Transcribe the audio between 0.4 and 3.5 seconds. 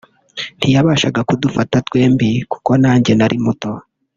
ntiyabashaga kudufata twembi kuko nanjye nari